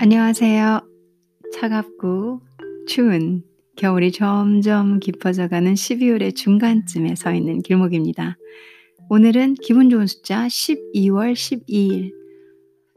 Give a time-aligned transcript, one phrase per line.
[0.00, 0.80] 안녕하세요.
[1.54, 2.40] 차갑고
[2.86, 3.42] 추운
[3.76, 8.36] 겨울이 점점 깊어져가는 12월의 중간쯤에 서 있는 길목입니다.
[9.10, 12.12] 오늘은 기분 좋은 숫자 12월 12일.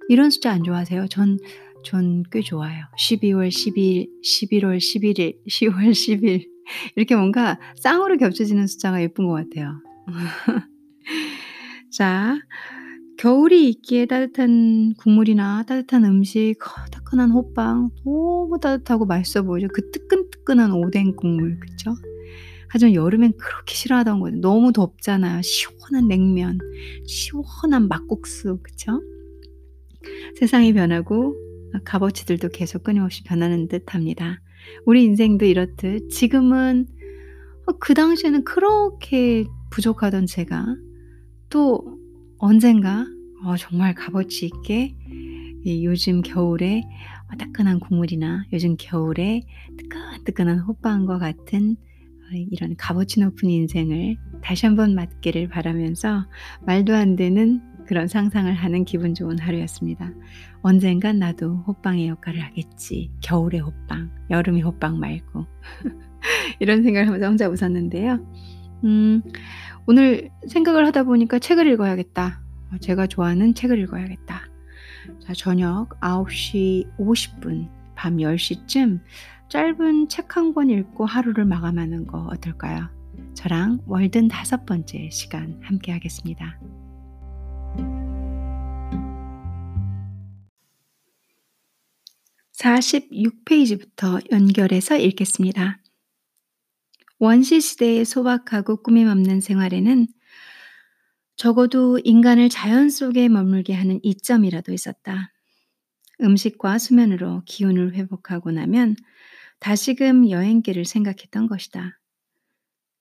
[0.09, 1.07] 이런 숫자 안 좋아하세요?
[1.07, 1.39] 전,
[1.83, 2.83] 전 꽤 좋아요.
[2.99, 6.47] 12월 12일, 11월 11일, 10월 10일.
[6.95, 9.81] 이렇게 뭔가 쌍으로 겹쳐지는 숫자가 예쁜 것 같아요.
[11.91, 12.37] 자,
[13.21, 16.55] 겨울이 있기에 따뜻한 국물이나 따뜻한 음식,
[16.91, 19.67] 따끈한 호빵 너무 따뜻하고 맛있어 보이죠.
[19.71, 21.93] 그 뜨끈뜨끈한 오뎅 국물, 그쵸?
[22.67, 24.37] 하지만 여름엔 그렇게 싫어하던 거죠.
[24.37, 25.43] 너무 덥잖아요.
[25.43, 26.57] 시원한 냉면,
[27.05, 28.99] 시원한 막국수, 그쵸?
[30.39, 31.35] 세상이 변하고
[31.85, 34.41] 값어치들도 계속 끊임없이 변하는 듯 합니다.
[34.87, 36.87] 우리 인생도 이렇듯 지금은
[37.79, 40.65] 그 당시에는 그렇게 부족하던 제가
[41.49, 42.00] 또
[42.41, 43.05] 언젠가
[43.43, 44.95] 어, 정말 값어치 있게
[45.83, 46.83] 요즘 겨울에
[47.37, 49.43] 따끈한 국물이나 요즘 겨울에
[49.77, 56.25] 뜨끈뜨끈한 호빵과 같은 어, 이런 값어치 높은 인생을 다시 한번 맞기를 바라면서
[56.65, 60.11] 말도 안 되는 그런 상상을 하는 기분 좋은 하루였습니다.
[60.63, 63.11] 언젠간 나도 호빵의 역할을 하겠지.
[63.21, 65.45] 겨울의 호빵, 여름의 호빵 말고.
[66.59, 68.19] 이런 생각을 하면서 혼자 웃었는데요.
[68.83, 69.21] 음,
[69.87, 72.41] 오늘 생각을 하다 보니까 책을 읽어야겠다.
[72.73, 74.41] 어, 제가 좋아하는 책을 읽어야겠다.
[75.19, 78.99] 자, 저녁 9시 50분, 밤 10시쯤
[79.49, 82.89] 짧은 책 한 권 읽고 하루를 마감하는 거 어떨까요?
[83.33, 86.57] 저랑 월든 다섯 번째 시간 함께 하겠습니다.
[92.53, 92.79] 4
[93.11, 95.80] 6 페이지부터 연결해서 읽겠습니다.
[97.23, 100.07] 원시 시대의 소박하고 꾸밈 없는 생활에는
[101.35, 105.31] 적어도 인간을 자연 속에 머물게 하는 이점이라도 있었다.
[106.19, 108.95] 음식과 수면으로 기운을 회복하고 나면
[109.59, 111.99] 다시금 여행길을 생각했던 것이다.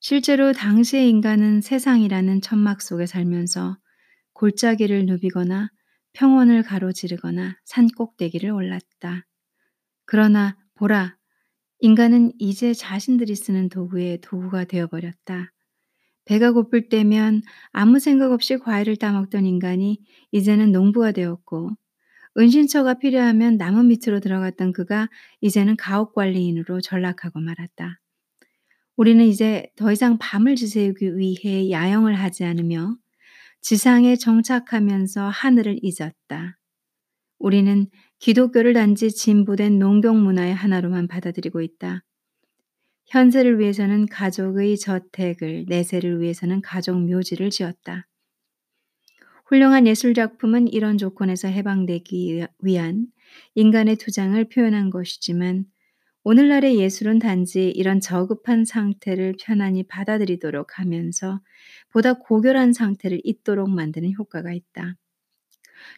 [0.00, 3.78] 실제로 당시의 인간은 세상이라는 천막 속에 살면서
[4.34, 5.70] 골짜기를 누비거나
[6.12, 9.26] 평원을 가로지르거나 산 꼭대기를 올랐다.
[10.04, 11.16] 그러나 보라,
[11.80, 15.52] 인간은 이제 자신들이 쓰는 도구의 도구가 되어버렸다.
[16.26, 17.42] 배가 고플 때면
[17.72, 19.98] 아무 생각 없이 과일을 따먹던 인간이
[20.30, 21.70] 이제는 농부가 되었고,
[22.38, 25.08] 은신처가 필요하면 나무 밑으로 들어갔던 그가
[25.40, 28.00] 이제는 가옥 관리인으로 전락하고 말았다.
[28.96, 32.96] 우리는 이제 더 이상 밤을 지새우기 위해 야영을 하지 않으며
[33.62, 36.58] 지상에 정착하면서 하늘을 잊었다.
[37.38, 37.88] 우리는
[38.20, 42.04] 기독교를 단지 진보된 농경 문화의 하나로만 받아들이고 있다.
[43.06, 48.06] 현세를 위해서는 가족의 저택을, 내세를 위해서는 가족 묘지를 지었다.
[49.46, 53.06] 훌륭한 예술 작품은 이런 조건에서 해방되기 위한
[53.54, 55.64] 인간의 투장을 표현한 것이지만
[56.22, 61.40] 오늘날의 예술은 단지 이런 저급한 상태를 편안히 받아들이도록 하면서
[61.88, 64.96] 보다 고결한 상태를 잇도록 만드는 효과가 있다.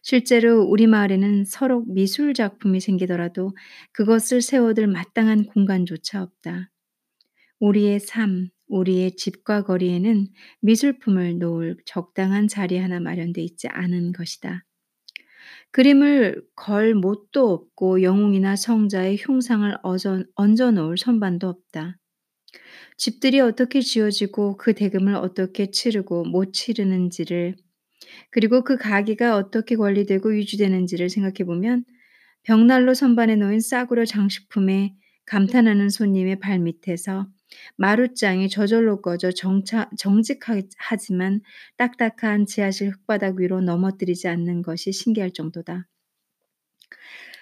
[0.03, 3.57] 실제로 우리 마을에는 서로 미술 작품이 생기더라도
[3.93, 6.71] 그것을 세워둘 마땅한 공간조차 없다.
[7.61, 10.27] 우리의 삶, 우리의 집과 거리에는
[10.63, 14.65] 미술품을 놓을 적당한 자리 하나 마련돼 있지 않은 것이다.
[15.71, 19.79] 그림을 걸 못도 없고 영웅이나 성자의 흉상을
[20.35, 21.99] 얹어 놓을 선반도 없다.
[22.97, 27.57] 집들이 어떻게 지어지고 그 대금을 어떻게 치르고 못 치르는지를
[28.31, 31.85] 그리고 그 가기가 어떻게 관리되고 유지되는지를 생각해 보면
[32.43, 34.95] 벽난로 선반에 놓인 싸구려 장식품에
[35.27, 37.29] 감탄하는 손님의 발밑에서
[37.77, 41.43] 마룻장이 저절로 꺼져 정차, 정직하지만
[41.77, 45.87] 딱딱한 지하실 흙바닥 위로 넘어뜨리지 않는 것이 신기할 정도다.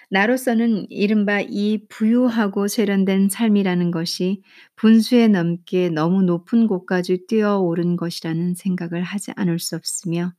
[0.09, 4.41] 나로서는 이른바 이 부유하고 세련된 삶이라는 것이
[4.75, 10.33] 분수에 넘게 너무 높은 곳까지 뛰어오른 것이라는 생각을 하지 않을 수 없으며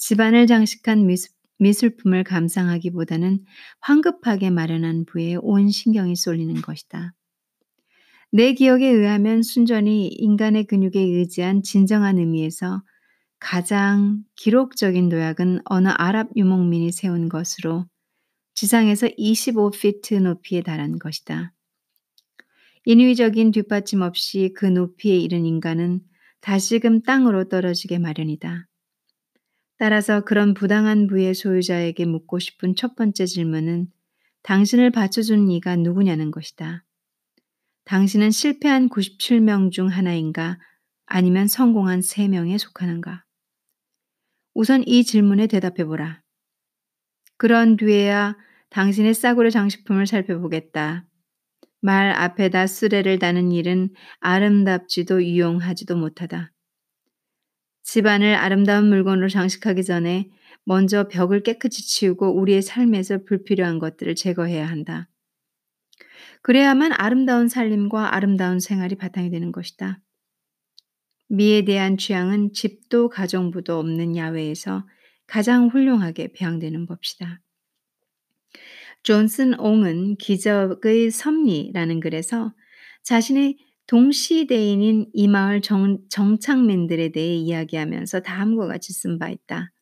[0.00, 3.44] 집안을 장식한 미술, 미술품을 감상하기보다는
[3.80, 7.12] 황급하게 마련한 부에 온 신경이 쏠리는 것이다.
[8.32, 12.82] 내 기억에 의하면 순전히 인간의 근육에 의지한 진정한 의미에서
[13.38, 17.84] 가장 기록적인 도약은 어느 아랍 유목민이 세운 것으로
[18.54, 21.52] 지상에서 25피트 높이에 달한 것이다.
[22.86, 26.00] 인위적인 뒷받침 없이 그 높이에 이른 인간은
[26.40, 28.69] 다시금 땅으로 떨어지게 마련이다.
[29.80, 33.88] 따라서 그런 부당한 부의 소유자에게 묻고 싶은 첫 번째 질문은
[34.42, 36.84] 당신을 받쳐준 이가 누구냐는 것이다.
[37.86, 40.58] 당신은 실패한 97명 중 하나인가
[41.06, 43.24] 아니면 성공한 3명에 속하는가?
[44.52, 46.20] 우선 이 질문에 대답해 보라.
[47.38, 48.36] 그런 뒤에야
[48.68, 51.06] 당신의 싸구려 장식품을 살펴보겠다.
[51.80, 56.52] 말 앞에다 수레를 다는 일은 아름답지도 유용하지도 못하다.
[57.92, 60.30] 집안을 아름다운 물건으로 장식하기 전에
[60.62, 65.08] 먼저 벽을 깨끗이 치우고 우리의 삶에서 불필요한 것들을 제거해야 한다.
[66.42, 70.00] 그래야만 아름다운 살림과 아름다운 생활이 바탕이 되는 것이다.
[71.30, 74.86] 미에 대한 취향은 집도 가정부도 없는 야외에서
[75.26, 77.40] 가장 훌륭하게 배양되는 법이다.
[79.02, 82.54] 존슨 옹은 기적의 섭리라는 글에서
[83.02, 83.58] 자신의
[83.90, 89.72] 동시대인인 이 마을 정, 정착민들에 대해 이야기하면서 다음과 같이 쓴 바 있다.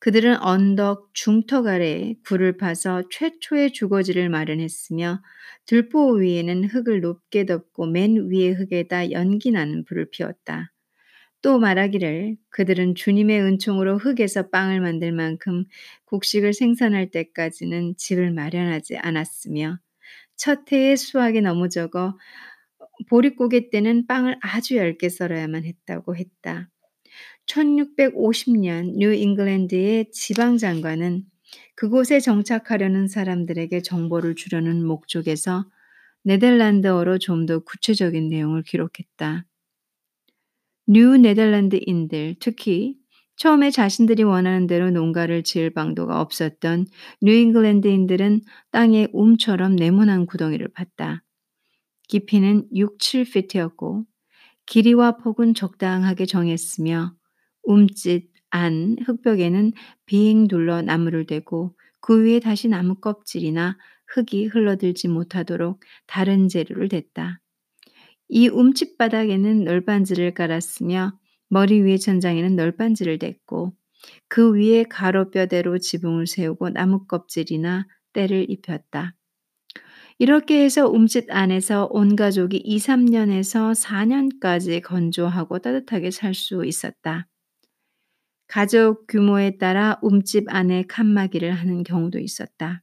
[0.00, 5.22] 그들은 언덕 중턱 아래에 굴을 파서 최초의 주거지를 마련했으며
[5.66, 10.72] 들보 위에는 흙을 높게 덮고 맨 위의 흙에다 연기 나는 불을 피웠다.
[11.40, 15.64] 또 말하기를 그들은 주님의 은총으로 흙에서 빵을 만들 만큼
[16.06, 19.78] 곡식을 생산할 때까지는 집을 마련하지 않았으며
[20.36, 22.16] 첫 해에 수확이 너무 적어
[23.08, 26.70] 보릿고개 때는 빵을 아주 얇게 썰어야만 했다고 했다.
[27.46, 31.24] 1650년 뉴 잉글랜드의 지방 장관은
[31.74, 35.64] 그곳에 정착하려는 사람들에게 정보를 주려는 목적에서
[36.24, 39.46] 네덜란드어로 좀 더 구체적인 내용을 기록했다.
[40.86, 42.96] 뉴 네덜란드인들, 특히
[43.36, 46.86] 처음에 자신들이 원하는 대로 농가를 지을 방도가 없었던
[47.22, 51.20] 뉴 잉글랜드인들은 땅에 움처럼 네모난 구덩이를 팠다.
[52.10, 54.04] 깊이는 6, 7피트였고
[54.66, 57.14] 길이와 폭은 적당하게 정했으며
[57.62, 59.72] 움집 안 흙벽에는
[60.06, 63.78] 빙 둘러 나무를 대고 그 위에 다시 나무 껍질이나
[64.08, 67.40] 흙이 흘러들지 못하도록 다른 재료를 댔다.
[68.28, 71.16] 이 움집 바닥에는 널빤지를 깔았으며
[71.48, 73.72] 머리 위의 천장에는 널빤지를 댔고
[74.26, 79.14] 그 위에 가로뼈대로 지붕을 세우고 나무 껍질이나 때를 입혔다.
[80.20, 87.26] 이렇게 해서 움집 안에서 온 가족이 2, 3년에서 4년까지 건조하고 따뜻하게 살 수 있었다.
[88.46, 92.82] 가족 규모에 따라 움집 안에 칸막이를 하는 경우도 있었다.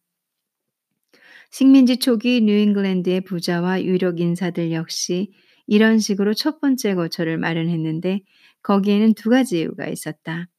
[1.51, 5.31] 식민지 초기 뉴잉글랜드의 부자와 유력 인사들 역시
[5.67, 8.21] 이런 식으로 첫 번째 거처를 마련했는데
[8.63, 10.49] 거기에는 두 가지 이유가 있었다.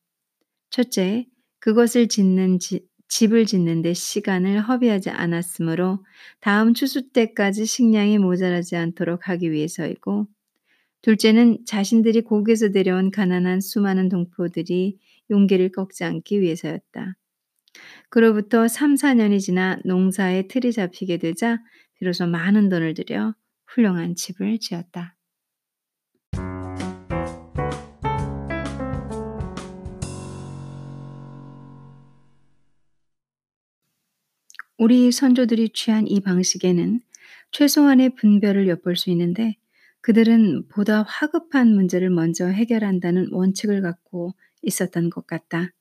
[0.70, 1.26] 첫째,
[1.58, 6.04] 그것을 짓는 지, 집을 짓는 데 시간을 허비하지 않았으므로
[6.40, 10.26] 다음 추수 때까지 식량이 모자라지 않도록 하기 위해서이고
[11.02, 14.98] 둘째는 자신들이 고국에서 데려온 가난한 수많은 동포들이
[15.30, 17.16] 용기를 꺾지 않기 위해서였다.
[18.10, 21.58] 그로부터 3, 4년이 지나 농사에 틀이 잡히게 되자
[21.94, 23.34] 비로소 많은 돈을 들여
[23.66, 25.17] 훌륭한 집을 지었다.
[34.78, 37.00] 우리 선조들이 취한 이 방식에는
[37.50, 39.56] 최소한의 분별을 엿볼 수 있는데
[40.02, 45.72] 그들은 보다 화급한 문제를 먼저 해결한다는 원칙을 갖고 있었던 것 같다.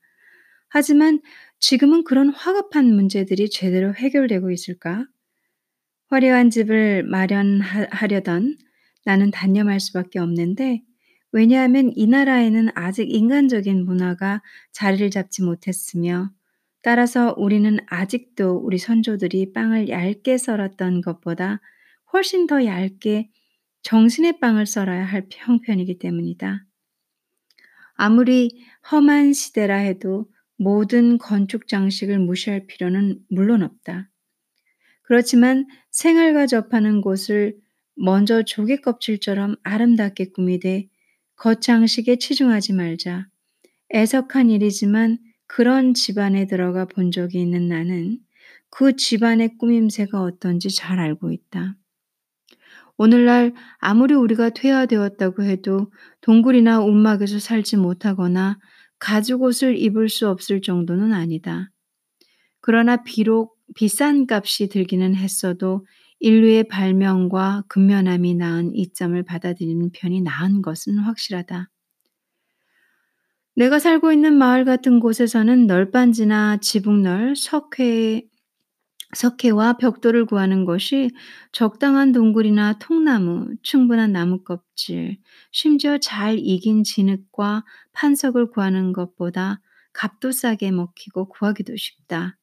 [0.67, 1.21] 하지만
[1.59, 5.05] 지금은 그런 화급한 문제들이 제대로 해결되고 있을까?
[6.07, 8.57] 화려한 집을 마련하려던
[9.05, 10.81] 나는 단념할 수밖에 없는데
[11.31, 14.41] 왜냐하면 이 나라에는 아직 인간적인 문화가
[14.71, 16.31] 자리를 잡지 못했으며
[16.81, 21.59] 따라서 우리는 아직도 우리 선조들이 빵을 얇게 썰었던 것보다
[22.13, 23.29] 훨씬 더 얇게
[23.81, 26.65] 정신의 빵을 썰어야 할 형편이기 때문이다.
[27.95, 34.09] 아무리 험한 시대라 해도 모든 건축 장식을 무시할 필요는 물론 없다.
[35.03, 37.57] 그렇지만 생활과 접하는 곳을
[37.95, 40.87] 먼저 조개 껍질처럼 아름답게 꾸미되
[41.37, 43.27] 겉장식에 치중하지 말자.
[43.93, 48.19] 애석한 일이지만 그런 집안에 들어가 본 적이 있는 나는
[48.69, 51.75] 그 집안의 꾸밈새가 어떤지 잘 알고 있다.
[52.97, 58.59] 오늘날 아무리 우리가 퇴화되었다고 해도 동굴이나 움막에서 살지 못하거나
[58.99, 61.71] 가죽 옷을 입을 수 없을 정도는 아니다.
[62.61, 65.85] 그러나 비록 비싼 값이 들기는 했어도
[66.19, 71.69] 인류의 발명과 근면함이 낳은 이점을 받아들이는 편이 나은 것은 확실하다.
[73.57, 78.21] 내가 살고 있는 마을 같은 곳에서는 널빤지나 지붕널, 석회,
[79.15, 81.09] 석회와 벽돌을 구하는 것이
[81.51, 85.17] 적당한 동굴이나 통나무, 충분한 나무 껍질,
[85.51, 89.61] 심지어 잘 익인 진흙과 판석을 구하는 것보다
[89.93, 92.37] 값도 싸게 먹히고 구하기도 쉽다.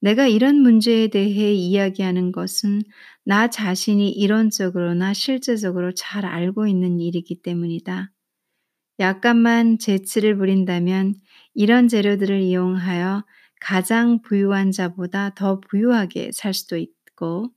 [0.00, 2.82] 내가 이런 문제에 대해 이야기하는 것은
[3.24, 8.12] 나 자신이 이론적으로나 실제적으로 잘 알고 있는 일이기 때문이다.
[9.00, 11.14] 약간만 재치를 부린다면
[11.54, 13.24] 이런 재료들을 이용하여
[13.60, 17.50] 가장 부유한 자보다 더 부유하게 살 수도 있고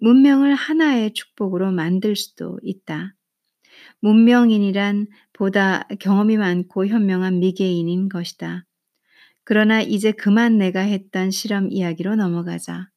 [0.00, 3.14] 문명을 하나의 축복으로 만들 수도 있다.
[4.00, 8.66] 문명인이란 보다 경험이 많고 현명한 미개인인 것이다.
[9.44, 12.88] 그러나 이제 그만 내가 했던 실험 이야기로 넘어가자.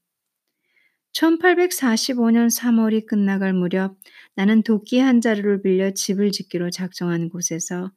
[1.14, 3.96] 1845년 3월이 끝나갈 무렵
[4.36, 7.92] 나는 도끼 한 자루를 빌려 집을 짓기로 작정한 곳에서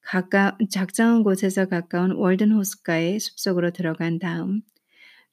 [0.00, 4.62] 가까, 작정한 곳에서 가까운 월든 호숫가의 숲속으로 들어간 다음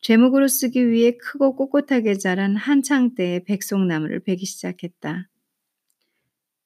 [0.02, 5.28] 제목으로 쓰기 위해 크고 꼿꼿하게 자란 한창때의 백송나무를 베기 시작했다.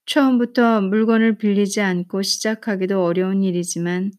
[0.05, 4.11] 처음부터 물건을 빌리지 않고 시작하기도 어려운 일이지만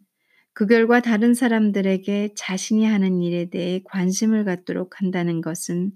[0.54, 5.92] 그 결과 다른 사람들에게 자신이 하는 일에 대해 관심을 갖도록 한다는 것은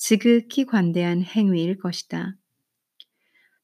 [0.00, 2.34] 지극히 관대한 행위일 것이다.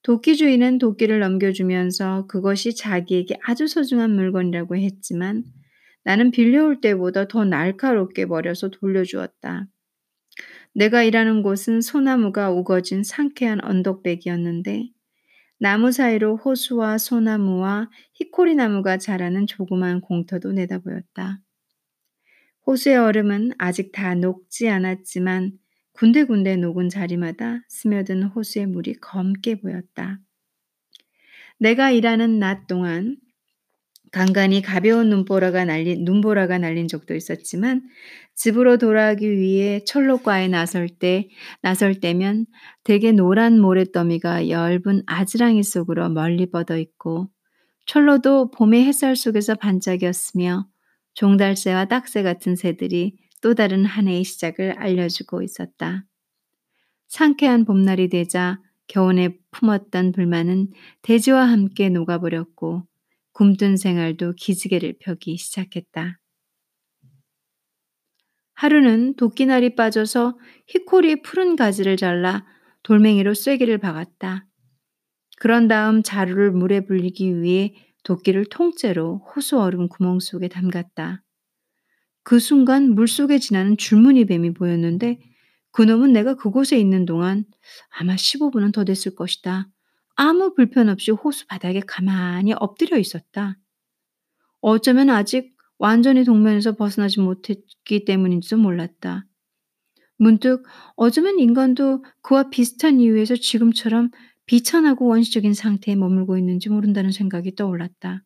[0.03, 5.43] 도끼주인은 도끼를 넘겨주면서 그것이 자기에게 아주 소중한 물건이라고 했지만
[6.03, 9.67] 나는 빌려올 때보다 더 날카롭게 버려서 돌려주었다.
[10.75, 14.91] 내가 일하는 곳은 소나무가 우거진 상쾌한 언덕백이었는데
[15.57, 21.41] 나무 사이로 호수와 소나무와 히코리 나무가 자라는 조그만 공터도 내다보였다.
[22.67, 25.57] 호수의 얼음은 아직 다 녹지 않았지만
[25.97, 30.19] 군데군데 녹은 자리마다 스며든 호수의 물이 검게 보였다.
[31.57, 33.17] 내가 일하는 낮 동안
[34.11, 37.81] 간간히 가벼운 눈보라가 날린, 눈보라가 날린 적도 있었지만
[38.35, 41.29] 집으로 돌아가기 위해 철로과에 나설 때,
[41.61, 42.45] 나설 때면
[42.83, 47.29] 대개 노란 모래더미가 엷은 아지랑이 속으로 멀리 뻗어 있고
[47.87, 50.67] 철로도 봄의 햇살 속에서 반짝였으며
[51.15, 56.05] 종달새와 딱새 같은 새들이 또 다른 한 해의 시작을 알려주고 있었다.
[57.07, 62.87] 상쾌한 봄날이 되자 겨운에 품었던 불만은 대지와 함께 녹아버렸고
[63.33, 66.19] 굼뜬 생활도 기지개를 펴기 시작했다.
[68.55, 72.45] 하루는 도끼날이 빠져서 히코리의 푸른 가지를 잘라
[72.81, 74.47] 돌멩이로 쐐기를 박았다.
[75.37, 81.21] 그런 다음 자루를 물에 불리기 위해 도끼를 통째로 호수 얼음 구멍 속에 담갔다.
[82.27, 85.17] 그 순간 물속에 지나는 줄무늬 뱀이 보였는데
[85.71, 87.45] 그놈은 내가 그곳에 있는 동안
[87.87, 89.69] 아마 15분은 더 됐을 것이다.
[90.15, 93.57] 아무 불편 없이 호수 바닥에 가만히 엎드려 있었다.
[94.59, 99.25] 어쩌면 아직 완전히 동면에서 벗어나지 못했기 때문인지도 몰랐다.
[100.17, 100.65] 문득
[100.97, 104.11] 어쩌면 인간도 그와 비슷한 이유에서 지금처럼
[104.47, 108.25] 비천하고 원시적인 상태에 머물고 있는지 모른다는 생각이 떠올랐다.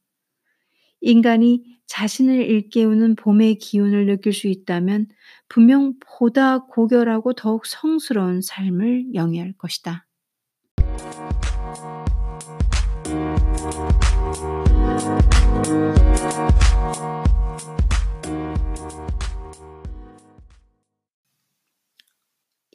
[1.02, 5.08] 인간이 자신을 일깨우는 봄의 기운을 느낄 수 있다면
[5.50, 10.08] 분명 보다 고결하고 더욱 성스러운 삶을 영위할 것이다.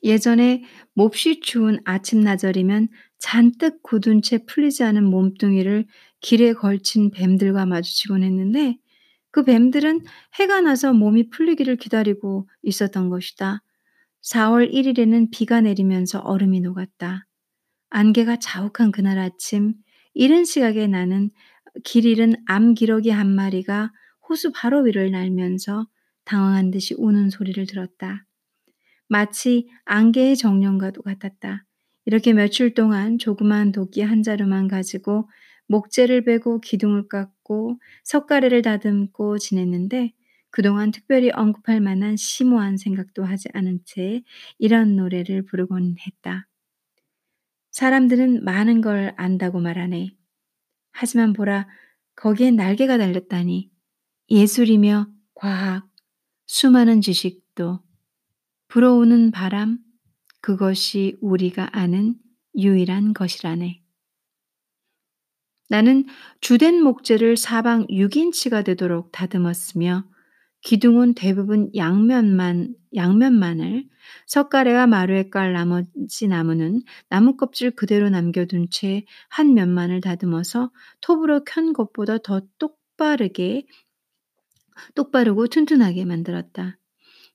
[0.03, 0.63] 예전에
[0.95, 5.87] 몹시 추운 아침나절이면 잔뜩 굳은 채 풀리지 않은 몸뚱이를
[6.21, 8.77] 길에 걸친 뱀들과 마주치곤 했는데
[9.31, 10.01] 그 뱀들은
[10.39, 13.63] 해가 나서 몸이 풀리기를 기다리고 있었던 것이다.
[14.23, 17.27] 4월 1일에는 비가 내리면서 얼음이 녹았다.
[17.91, 19.75] 안개가 자욱한 그날 아침
[20.15, 21.31] 이른 시각에 나는
[21.85, 23.93] 길 잃은 암기러기 한 마리가
[24.29, 25.87] 호수 바로 위를 날면서
[26.25, 28.25] 당황한 듯이 우는 소리를 들었다.
[29.09, 31.65] 마치 안개의 정령과도 같았다.
[32.07, 35.29] 이렇게 며칠 동안 조그만 도끼 한 자루만 가지고
[35.69, 40.13] 목재를 베고 기둥을 깎고 석가래를 다듬고 지냈는데
[40.51, 44.23] 그동안 특별히 언급할 만한 심오한 생각도 하지 않은 채
[44.59, 46.49] 이런 노래를 부르곤 했다.
[47.73, 50.11] 사람들은 많은 걸 안다고 말하네.
[50.93, 51.69] 하지만 보라,
[52.15, 53.71] 거기에 날개가 달렸다니.
[54.31, 55.87] 예술이며 과학,
[56.47, 57.81] 수많은 지식도
[58.69, 59.79] 불어오는 바람,
[60.41, 62.15] 그것이 우리가 아는
[62.57, 63.83] 유일한 것이라네.
[65.69, 66.05] 나는
[66.41, 70.05] 주된 목재를 사방 6인치가 되도록 다듬었으며
[70.63, 73.85] 기둥은 대부분 양면만 양면만을
[74.27, 80.71] 석가래와 마루에 깔 나머지 나무는 나무 껍질 그대로 남겨둔 채 한 면만을 다듬어서
[81.01, 83.67] 톱으로 켠 것보다 더 똑바르게
[84.95, 86.79] 똑바르고 튼튼하게 만들었다.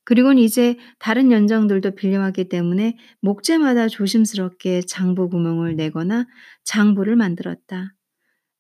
[0.04, 6.28] 그리곤 이제 다른 연장들도 빌려왔기 때문에 목재마다 조심스럽게 장부 구멍을 내거나
[6.64, 7.94] 장부를 만들었다.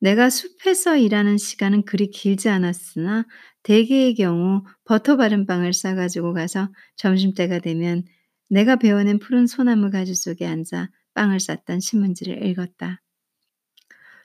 [0.01, 3.25] 내가 숲에서 일하는 시간은 그리 길지 않았으나
[3.61, 8.03] 대개의 경우 버터 바른 빵을 싸가지고 가서 점심때가 되면
[8.49, 12.99] 내가 베어낸 푸른 소나무 가지 속에 앉아 빵을 쌌던 신문지를 읽었다.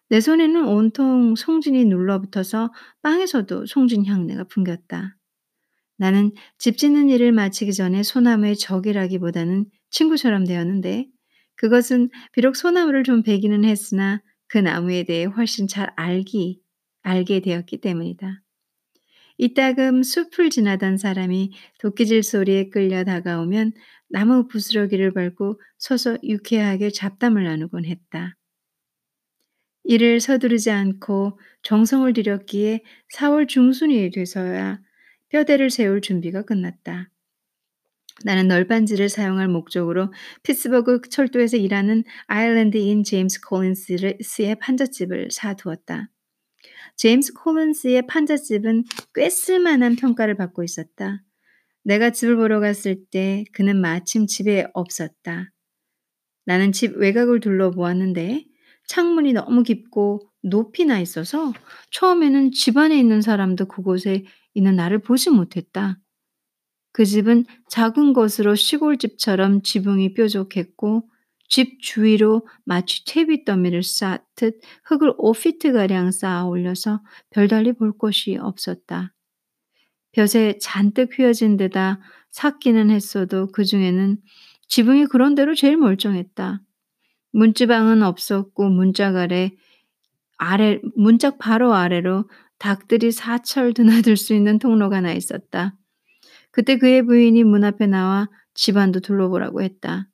[0.08, 5.16] 내 손에는 온통 송진이 눌러붙어서 빵에서도 송진 향내가 풍겼다.
[5.98, 11.06] 나는 집 짓는 일을 마치기 전에 소나무의 적이라기보다는 친구처럼 되었는데
[11.56, 16.60] 그것은 비록 소나무를 좀 베기는 했으나 그 나무에 대해 훨씬 잘 알기,
[17.02, 18.42] 알게 되었기 때문이다.
[19.38, 23.72] 이따금 숲을 지나던 사람이 도끼질 소리에 끌려 다가오면
[24.08, 28.36] 나무 부스러기를 밟고 서서 유쾌하게 잡담을 나누곤 했다.
[29.84, 32.82] 이를 서두르지 않고 정성을 들였기에
[33.14, 34.80] 4월 중순이 돼서야
[35.28, 37.10] 뼈대를 세울 준비가 끝났다.
[38.24, 46.08] 나는 널빤지를 사용할 목적으로 피츠버그 철도에서 일하는 아일랜드인 제임스 콜린스의 판잣집을 사두었다.
[46.96, 51.22] 제임스 콜린스의 판잣집은 꽤 쓸만한 평가를 받고 있었다.
[51.84, 55.52] 내가 집을 보러 갔을 때 그는 마침 집에 없었다.
[56.46, 58.44] 나는 집 외곽을 둘러보았는데
[58.88, 61.52] 창문이 너무 깊고 높이 나 있어서
[61.90, 65.98] 처음에는 집 안에 있는 사람도 그곳에 있는 나를 보지 못했다.
[66.96, 71.06] 그 집은 작은 것으로 시골집처럼 지붕이 뾰족했고
[71.46, 79.12] 집 주위로 마치 퇴비더미를 쌓듯 흙을 5피트가량 쌓아 올려서 별달리 볼 곳이 없었다.
[80.12, 82.00] 볕에 잔뜩 휘어진 데다
[82.30, 84.16] 삭기는 했어도 그 중에는
[84.68, 86.62] 지붕이 그런 대로 제일 멀쩡했다.
[87.32, 89.50] 문지방은 없었고 문짝 아래
[90.38, 95.76] 아래 문짝 바로 아래로 닭들이 사철 드나들 수 있는 통로가 나 있었다.
[96.56, 100.08] 그때 그의 부인이 문 앞에 나와 집안도 둘러보라고 했다.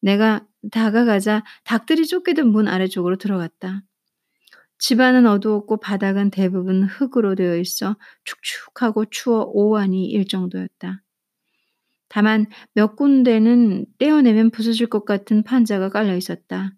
[0.00, 3.82] 내가 다가가자 닭들이 쫓기듯 문 아래쪽으로 들어갔다.
[4.78, 11.02] 집안은 어두웠고 바닥은 대부분 흙으로 되어 있어 축축하고 추워 오한이 일 정도였다.
[12.06, 16.72] 다만 몇 군데는 떼어내면 부서질 것 같은 판자가 깔려 있었다.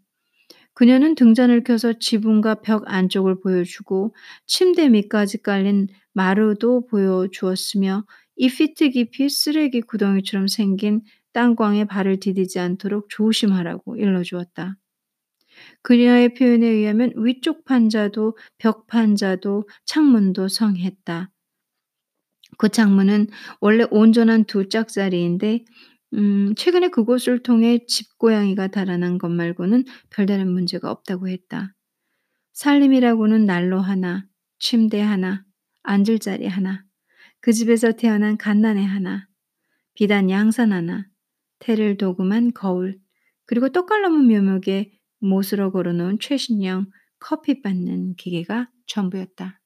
[0.73, 4.15] 그녀는 등잔을 켜서 지붕과 벽 안쪽을 보여주고
[4.47, 13.09] 침대 밑까지 깔린 마루도 보여주었으며 이 피트 깊이 쓰레기 구덩이처럼 생긴 땅광에 발을 디디지 않도록
[13.09, 14.77] 조심하라고 일러주었다.
[15.83, 21.31] 그녀의 표현에 의하면 위쪽 판자도 벽 판자도 창문도 성했다.
[22.59, 23.29] 그 창문은
[23.61, 25.65] 원래 온전한 두 짝짜리인데
[26.15, 31.75] 음, 최근에 그곳을 통해 집고양이가 달아난 것 말고는 별다른 문제가 없다고 했다.
[32.53, 34.27] 살림이라고는 난로 하나,
[34.59, 35.45] 침대 하나,
[35.85, 36.85] 앉을 자리 하나,
[37.43, 39.27] 그 집에서 태어난 갓난애 하나,
[39.95, 41.09] 비단 양산 하나,
[41.59, 43.01] 테를 도금한 거울,
[43.47, 46.87] 그리고 떡갈나무 묘목에 못으로 걸어놓은 최신형
[47.19, 49.61] 커피 받는 기계가 전부였다.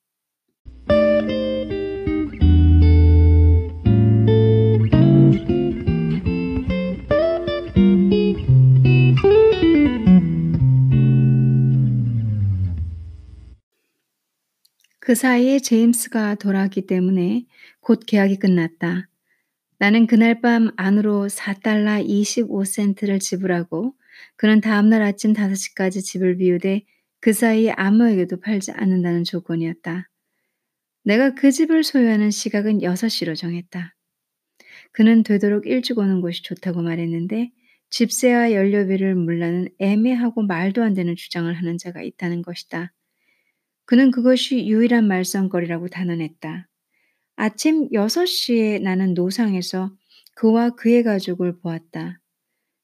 [15.07, 17.47] 그 사이에 제임스가 돌아왔기 때문에
[17.79, 19.09] 곧 계약이 끝났다.
[19.79, 23.95] 나는 그날 밤 안으로 4달러 25센트를 지불하고
[24.35, 26.83] 그는 다음날 아침 5시까지 집을 비우되
[27.21, 30.11] 그 사이에 아무에게도 팔지 않는다는 조건이었다.
[31.05, 33.95] 내가 그 집을 소유하는 시각은 6시로 정했다.
[34.91, 37.53] 그는 되도록 일찍 오는 곳이 좋다고 말했는데
[37.91, 42.93] 집세와 연료비를 물라는 애매하고 말도 안 되는 주장을 하는 자가 있다는 것이다.
[43.87, 46.69] 그는 그것이 유일한 말썽거리라고 단언했다.
[47.37, 49.93] 아침 6시에 나는 노상에서
[50.35, 52.21] 그와 그의 가족을 보았다.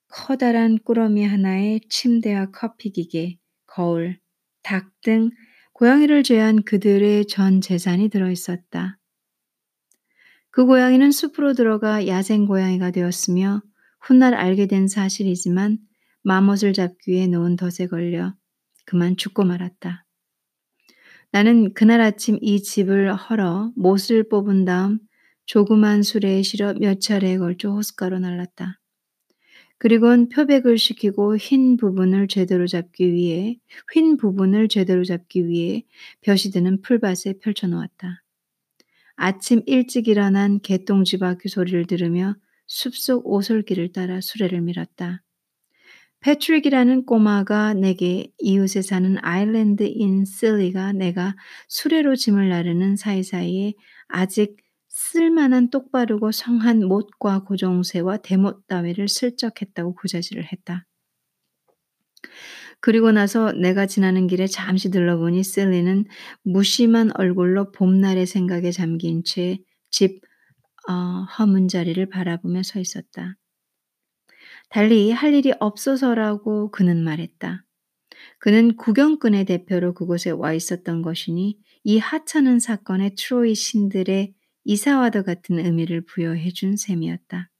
[0.08, 4.18] 커다란 꾸러미 하나에 침대와 커피 기계, 거울,
[4.62, 5.30] 닭 등
[5.72, 8.98] 고양이를 제한 그들의 전 재산이 들어 있었다.
[10.50, 13.62] 그 고양이는 숲으로 들어가 야생 고양이가 되었으며
[14.00, 15.78] 훗날 알게 된 사실이지만
[16.22, 18.34] 마못을 잡기 위해 놓은 덫에 걸려
[18.84, 20.04] 그만 죽고 말았다.
[21.32, 24.98] 나는 그날 아침 이 집을 헐어 못을 뽑은 다음
[25.46, 28.78] 조그만 수레에 실어 몇 차례에 걸쳐 호숫가로 날랐다.
[29.78, 33.58] 그리곤 표백을 시키고 흰 부분을 제대로 잡기 위해
[33.92, 35.84] 흰 부분을 제대로 잡기 위해
[36.20, 38.22] 벼시 드는 풀밭에 펼쳐 놓았다.
[39.16, 45.22] 아침 일찍 일어난 개똥쥐 바퀴 소리를 들으며 숲속 오솔길을 따라 수레를 밀었다.
[46.22, 51.34] 패트릭이라는 꼬마가 내게 이웃에 사는 아일랜드인 실리가 내가
[51.68, 53.74] 수레로 짐을 나르는 사이사이에
[54.08, 54.56] 아직
[54.88, 60.86] 쓸만한 똑바르고 성한 못과 고정쇠와 대못 따위를 슬쩍 했다고 고자질을 했다.
[62.80, 66.04] 그리고 나서 내가 지나는 길에 잠시 들러보니 실리는
[66.42, 70.20] 무심한 얼굴로 봄날의 생각에 잠긴 채집
[70.88, 70.92] 어,
[71.38, 73.36] 허문 자리를 바라보며 서 있었다.
[74.72, 77.62] 달리 할 일이 없어서라고 그는 말했다.
[78.38, 84.32] 그는 구경꾼의 대표로 그곳에 와 있었던 것이니 이 하찮은 사건에 트로이 신들의
[84.64, 87.50] 이사와도 같은 의미를 부여해 준 셈이었다.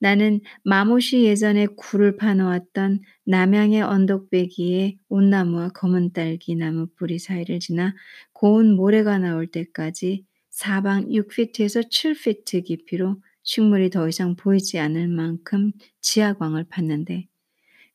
[0.00, 7.94] 나는 마못이 예전에 굴을 파놓았던 남양의 언덕배기에 온나무와 검은 딸기 나무 뿌리 사이를 지나
[8.32, 16.64] 고운 모래가 나올 때까지 사방 6피트에서 7피트 깊이로 식물이 더 이상 보이지 않을 만큼 지하광을
[16.64, 17.26] 팠는데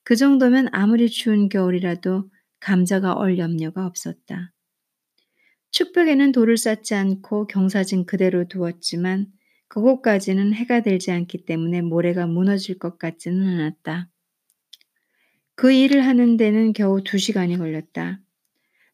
[0.03, 2.29] 그 정도면 아무리 추운 겨울이라도
[2.59, 4.53] 감자가 얼 염려가 없었다.
[5.71, 9.27] 축벽에는 돌을 쌓지 않고 경사진 그대로 두었지만
[9.67, 14.09] 그곳까지는 해가 들지 않기 때문에 모래가 무너질 것 같지는 않았다.
[15.55, 18.21] 그 일을 하는 데는 겨우 두 시간이 걸렸다.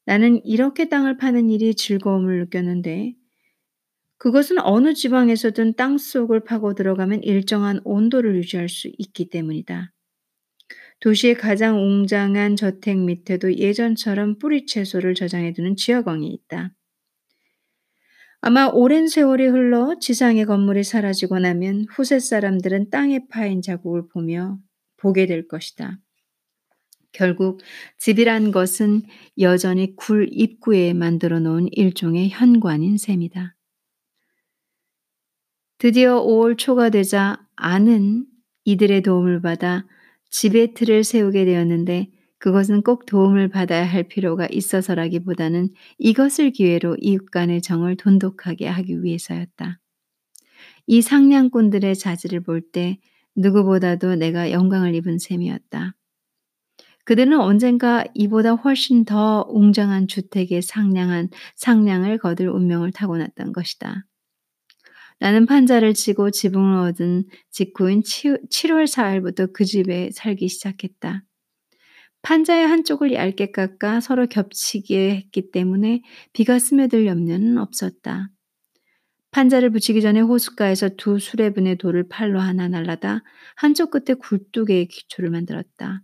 [0.05, 3.15] 나는 이렇게 땅을 파는 일이 즐거움을 느꼈는데
[4.23, 9.91] 그것은 어느 지방에서든 땅 속을 파고 들어가면 일정한 온도를 유지할 수 있기 때문이다.
[11.01, 16.71] 도시의 가장 웅장한 저택 밑에도 예전처럼 뿌리 채소를 저장해두는 지하광이 있다.
[18.39, 24.57] 아마 오랜 세월이 흘러 지상의 건물이 사라지고 나면 후세 사람들은 땅에 파인 자국을 보며
[24.95, 25.99] 보게 될 것이다.
[27.11, 27.59] 결국
[27.97, 29.01] 집이란 것은
[29.39, 33.57] 여전히 굴 입구에 만들어 놓은 일종의 현관인 셈이다.
[35.83, 38.25] 드디어 5월 초가 되자 아는
[38.63, 39.85] 이들의 도움을 받아
[40.29, 47.61] 집의 틀을 세우게 되었는데 그것은 꼭 도움을 받아야 할 필요가 있어서라기보다는 이것을 기회로 이웃 간의
[47.61, 49.81] 정을 돈독하게 하기 위해서였다.
[50.87, 53.01] 이 상냥꾼들의 자질을 볼 때
[53.35, 55.95] 누구보다도 내가 영광을 입은 셈이었다.
[57.03, 64.05] 그들은 언젠가 이보다 훨씬 더 웅장한 주택의 상냥한 상냥을 거둘 운명을 타고났던 것이다.
[65.23, 71.23] 나는 판자를 치고 지붕을 얻은 직후인 7월 4일부터 그 집에 살기 시작했다.
[72.23, 76.01] 판자의 한쪽을 얇게 깎아 서로 겹치게 했기 때문에
[76.33, 78.31] 비가 스며들 염려는 없었다.
[79.31, 83.23] 판자를 붙이기 전에 호숫가에서 두 수레분의 돌을 팔로 하나 날라다
[83.55, 86.01] 한쪽 끝에 굴뚝의 기초를 만들었다.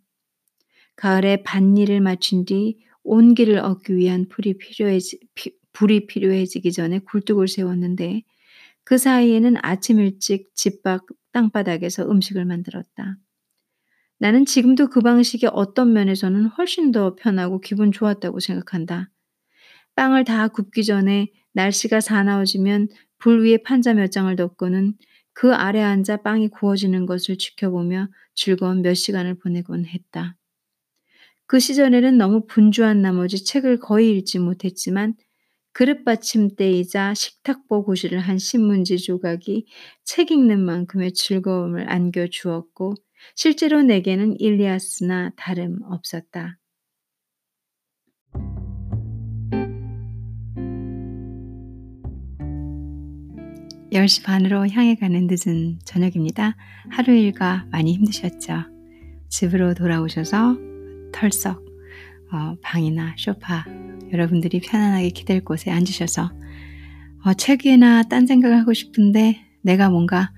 [0.95, 8.23] 가을에 밭일을 마친 뒤 온기를 얻기 위한 불이 필요해지, 피, 불이 필요해지기 전에 굴뚝을 세웠는데
[8.89, 13.17] 그 사이에는 아침 일찍 집 밖 땅바닥에서 음식을 만들었다.
[14.17, 19.11] 나는 지금도 그 방식이 어떤 면에서는 훨씬 더 편하고 기분 좋았다고 생각한다.
[19.93, 22.87] 빵을 다 굽기 전에 날씨가 사나워지면
[23.19, 24.95] 불 위에 판자 몇 장을 덮고는
[25.33, 30.35] 그 아래 앉아 빵이 구워지는 것을 지켜보며 즐거운 몇 시간을 보내곤 했다.
[31.45, 35.13] 그 시절에는 너무 분주한 나머지 책을 거의 읽지 못했지만
[35.71, 39.65] 그릇 받침대이자 식탁보 고시를 한 신문지 조각이
[40.03, 42.95] 책 읽는 만큼의 즐거움을 안겨주었고
[43.35, 46.57] 실제로 내게는 일리아스나 다름 없었다.
[53.91, 56.55] 10시 반으로 향해 가는 늦은 저녁입니다.
[56.89, 58.65] 하루 일과 많이 힘드셨죠?
[59.29, 60.57] 집으로 돌아오셔서
[61.11, 61.68] 털썩
[62.31, 63.65] 어, 방이나 쇼파
[64.11, 66.31] 여러분들이 편안하게 기댈 곳에 앉으셔서
[67.25, 70.31] 어, 책이나 딴 생각을 하고 싶은데 내가 뭔가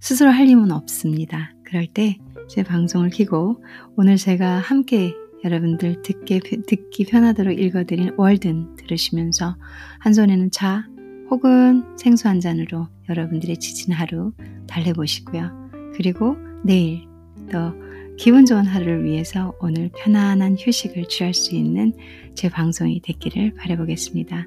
[0.00, 1.52] 스스로 할 힘은 없습니다.
[1.64, 3.62] 그럴 때 제 방송을 키고
[3.96, 9.56] 오늘 제가 함께 여러분들 듣기, 듣기 편하도록 읽어드린 월든 들으시면서
[9.98, 10.86] 한 손에는 차
[11.30, 14.32] 혹은 생수 한 잔으로 여러분들의 지친 하루
[14.66, 15.70] 달래보시고요.
[15.94, 17.06] 그리고 내일
[17.50, 17.72] 또
[18.16, 21.92] 기분 좋은 하루를 위해서 오늘 편안한 휴식을 취할 수 있는
[22.34, 24.46] 제 방송이 됐기를 바라보겠습니다.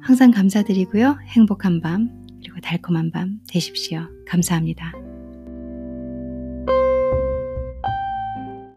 [0.00, 1.18] 항상 감사드리고요.
[1.26, 4.08] 행복한 밤 그리고 달콤한 밤 되십시오.
[4.26, 4.97] 감사합니다.